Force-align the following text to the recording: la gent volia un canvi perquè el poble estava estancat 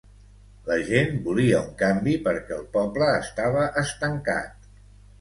la 0.69 0.77
gent 0.87 1.19
volia 1.27 1.61
un 1.67 1.77
canvi 1.83 2.17
perquè 2.31 2.57
el 2.63 2.67
poble 2.79 3.13
estava 3.21 3.71
estancat 3.87 4.71